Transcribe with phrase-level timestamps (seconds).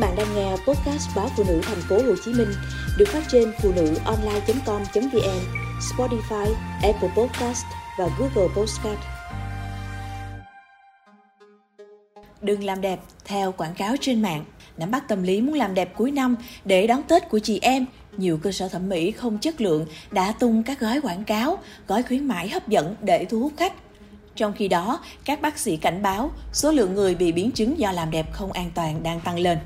[0.00, 2.48] bạn đang nghe podcast báo phụ nữ thành phố Hồ Chí Minh
[2.98, 5.40] được phát trên phụ nữ online.com.vn,
[5.80, 7.64] Spotify, Apple Podcast
[7.98, 8.98] và Google Podcast.
[12.42, 14.44] Đừng làm đẹp theo quảng cáo trên mạng.
[14.76, 17.86] Nắm bắt tâm lý muốn làm đẹp cuối năm để đón Tết của chị em,
[18.16, 21.58] nhiều cơ sở thẩm mỹ không chất lượng đã tung các gói quảng cáo,
[21.88, 23.72] gói khuyến mãi hấp dẫn để thu hút khách.
[24.36, 27.92] Trong khi đó, các bác sĩ cảnh báo số lượng người bị biến chứng do
[27.92, 29.58] làm đẹp không an toàn đang tăng lên.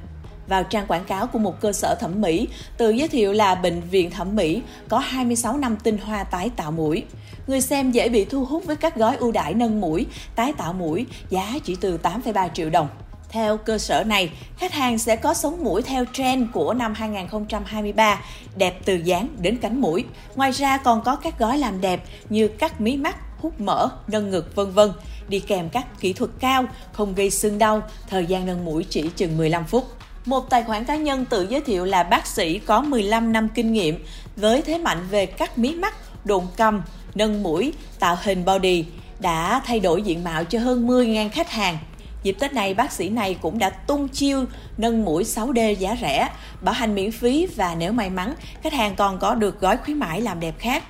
[0.46, 3.80] Vào trang quảng cáo của một cơ sở thẩm mỹ, tự giới thiệu là bệnh
[3.80, 7.04] viện thẩm mỹ có 26 năm tinh hoa tái tạo mũi.
[7.46, 10.72] Người xem dễ bị thu hút với các gói ưu đãi nâng mũi, tái tạo
[10.72, 12.88] mũi giá chỉ từ 8,3 triệu đồng.
[13.28, 18.20] Theo cơ sở này, khách hàng sẽ có sống mũi theo trend của năm 2023,
[18.56, 20.04] đẹp từ dáng đến cánh mũi.
[20.34, 24.30] Ngoài ra còn có các gói làm đẹp như cắt mí mắt, hút mỡ, nâng
[24.30, 24.92] ngực vân vân,
[25.28, 29.10] đi kèm các kỹ thuật cao, không gây sưng đau, thời gian nâng mũi chỉ
[29.16, 29.84] chừng 15 phút.
[30.24, 33.72] Một tài khoản cá nhân tự giới thiệu là bác sĩ có 15 năm kinh
[33.72, 34.04] nghiệm
[34.36, 36.82] với thế mạnh về cắt mí mắt, đồn cầm,
[37.14, 38.84] nâng mũi, tạo hình body,
[39.18, 41.78] đã thay đổi diện mạo cho hơn 10.000 khách hàng.
[42.22, 44.44] Dịp Tết này, bác sĩ này cũng đã tung chiêu
[44.76, 46.28] nâng mũi 6D giá rẻ,
[46.60, 49.98] bảo hành miễn phí và nếu may mắn, khách hàng còn có được gói khuyến
[49.98, 50.82] mãi làm đẹp khác.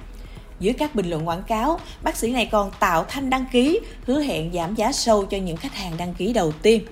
[0.61, 4.21] Dưới các bình luận quảng cáo, bác sĩ này còn tạo thanh đăng ký, hứa
[4.21, 6.83] hẹn giảm giá sâu cho những khách hàng đăng ký đầu tiên.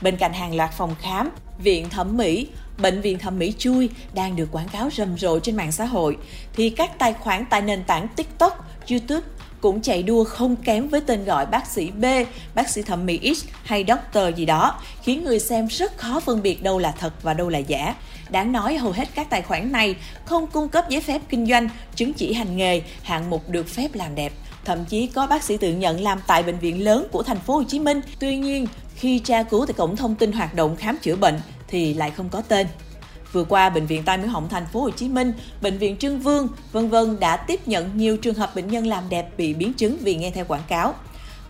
[0.00, 4.36] Bên cạnh hàng loạt phòng khám, viện thẩm mỹ, bệnh viện thẩm mỹ chui đang
[4.36, 6.16] được quảng cáo rầm rộ trên mạng xã hội,
[6.56, 9.26] thì các tài khoản tại nền tảng TikTok, YouTube
[9.60, 12.04] cũng chạy đua không kém với tên gọi bác sĩ B,
[12.54, 16.42] bác sĩ thẩm mỹ X hay doctor gì đó, khiến người xem rất khó phân
[16.42, 17.94] biệt đâu là thật và đâu là giả.
[18.30, 21.68] Đáng nói hầu hết các tài khoản này không cung cấp giấy phép kinh doanh,
[21.94, 24.32] chứng chỉ hành nghề, hạng mục được phép làm đẹp.
[24.64, 27.54] Thậm chí có bác sĩ tự nhận làm tại bệnh viện lớn của thành phố
[27.54, 28.00] Hồ Chí Minh.
[28.18, 31.94] Tuy nhiên, khi tra cứu tại cổng thông tin hoạt động khám chữa bệnh thì
[31.94, 32.66] lại không có tên.
[33.32, 36.20] Vừa qua, bệnh viện Tai Mũi Họng thành phố Hồ Chí Minh, bệnh viện Trưng
[36.20, 39.72] Vương, vân vân đã tiếp nhận nhiều trường hợp bệnh nhân làm đẹp bị biến
[39.72, 40.94] chứng vì nghe theo quảng cáo.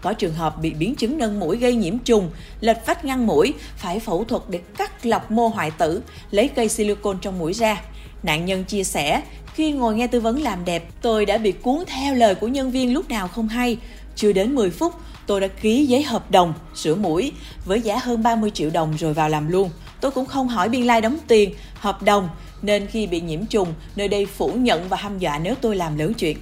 [0.01, 2.31] Có trường hợp bị biến chứng nâng mũi gây nhiễm trùng,
[2.61, 6.69] lệch vách ngăn mũi, phải phẫu thuật để cắt lọc mô hoại tử, lấy cây
[6.69, 7.83] silicone trong mũi ra.
[8.23, 9.23] Nạn nhân chia sẻ,
[9.55, 12.71] khi ngồi nghe tư vấn làm đẹp, tôi đã bị cuốn theo lời của nhân
[12.71, 13.79] viên lúc nào không hay.
[14.17, 14.95] Chưa đến 10 phút,
[15.27, 17.33] tôi đã ký giấy hợp đồng sửa mũi
[17.65, 19.71] với giá hơn 30 triệu đồng rồi vào làm luôn.
[20.01, 22.29] Tôi cũng không hỏi biên lai like đóng tiền, hợp đồng,
[22.63, 25.99] nên khi bị nhiễm trùng, nơi đây phủ nhận và hăm dọa nếu tôi làm
[25.99, 26.37] lớn chuyện.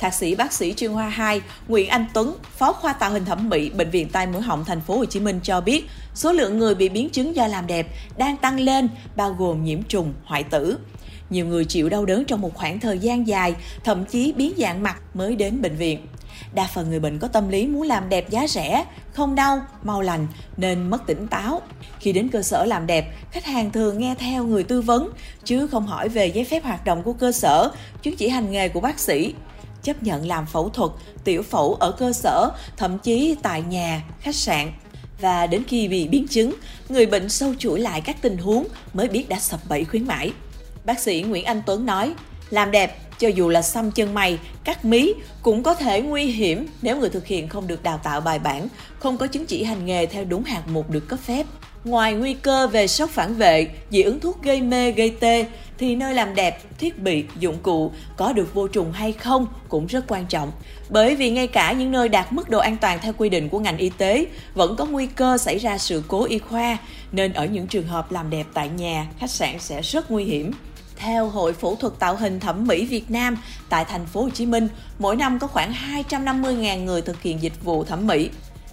[0.00, 3.48] Thạc sĩ bác sĩ chuyên khoa 2 Nguyễn Anh Tuấn, phó khoa tạo hình thẩm
[3.48, 6.58] mỹ bệnh viện Tai mũi họng thành phố Hồ Chí Minh cho biết, số lượng
[6.58, 10.42] người bị biến chứng do làm đẹp đang tăng lên, bao gồm nhiễm trùng, hoại
[10.42, 10.78] tử.
[11.30, 13.54] Nhiều người chịu đau đớn trong một khoảng thời gian dài,
[13.84, 16.06] thậm chí biến dạng mặt mới đến bệnh viện.
[16.54, 20.02] Đa phần người bệnh có tâm lý muốn làm đẹp giá rẻ, không đau, mau
[20.02, 20.26] lành
[20.56, 21.60] nên mất tỉnh táo.
[22.00, 25.10] Khi đến cơ sở làm đẹp, khách hàng thường nghe theo người tư vấn
[25.44, 27.70] chứ không hỏi về giấy phép hoạt động của cơ sở,
[28.02, 29.34] chứng chỉ hành nghề của bác sĩ
[29.82, 30.90] chấp nhận làm phẫu thuật,
[31.24, 34.72] tiểu phẫu ở cơ sở, thậm chí tại nhà, khách sạn.
[35.20, 36.54] Và đến khi bị biến chứng,
[36.88, 40.32] người bệnh sâu chuỗi lại các tình huống mới biết đã sập bẫy khuyến mãi.
[40.86, 42.14] Bác sĩ Nguyễn Anh Tuấn nói,
[42.50, 46.66] làm đẹp cho dù là xăm chân mày, cắt mí cũng có thể nguy hiểm
[46.82, 49.86] nếu người thực hiện không được đào tạo bài bản, không có chứng chỉ hành
[49.86, 51.46] nghề theo đúng hạng mục được cấp phép.
[51.84, 55.46] Ngoài nguy cơ về sốc phản vệ, dị ứng thuốc gây mê, gây tê,
[55.78, 59.86] thì nơi làm đẹp, thiết bị, dụng cụ có được vô trùng hay không cũng
[59.86, 60.52] rất quan trọng.
[60.88, 63.58] Bởi vì ngay cả những nơi đạt mức độ an toàn theo quy định của
[63.58, 66.78] ngành y tế vẫn có nguy cơ xảy ra sự cố y khoa,
[67.12, 70.52] nên ở những trường hợp làm đẹp tại nhà, khách sạn sẽ rất nguy hiểm.
[70.96, 73.36] Theo Hội Phẫu thuật Tạo hình Thẩm mỹ Việt Nam
[73.68, 74.68] tại thành phố Hồ Chí Minh,
[74.98, 75.72] mỗi năm có khoảng
[76.08, 78.30] 250.000 người thực hiện dịch vụ thẩm mỹ.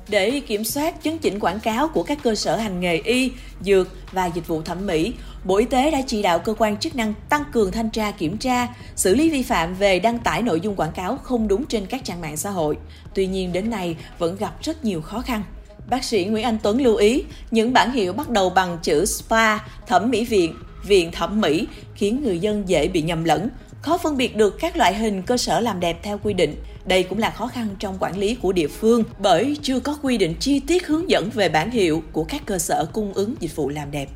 [0.07, 3.31] Để kiểm soát chứng chỉnh quảng cáo của các cơ sở hành nghề y,
[3.61, 5.13] dược và dịch vụ thẩm mỹ,
[5.43, 8.37] Bộ Y tế đã chỉ đạo cơ quan chức năng tăng cường thanh tra kiểm
[8.37, 11.85] tra, xử lý vi phạm về đăng tải nội dung quảng cáo không đúng trên
[11.85, 12.77] các trang mạng xã hội.
[13.15, 15.43] Tuy nhiên đến nay vẫn gặp rất nhiều khó khăn.
[15.89, 19.57] Bác sĩ Nguyễn Anh Tuấn lưu ý, những bản hiệu bắt đầu bằng chữ spa,
[19.87, 23.49] thẩm mỹ viện, viện thẩm mỹ khiến người dân dễ bị nhầm lẫn,
[23.81, 26.55] khó phân biệt được các loại hình cơ sở làm đẹp theo quy định.
[26.85, 30.17] Đây cũng là khó khăn trong quản lý của địa phương bởi chưa có quy
[30.17, 33.55] định chi tiết hướng dẫn về bản hiệu của các cơ sở cung ứng dịch
[33.55, 34.07] vụ làm đẹp.